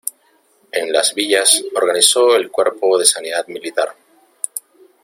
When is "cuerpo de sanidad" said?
2.49-3.45